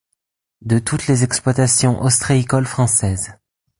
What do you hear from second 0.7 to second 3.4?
toutes les exploitations ostréicoles françaises.